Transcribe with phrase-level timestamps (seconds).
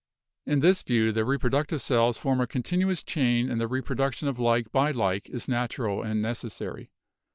[0.47, 4.71] In this view the reproductive cells form a continuous chain and the reproduction of like
[4.71, 6.89] by like is natural and necessary.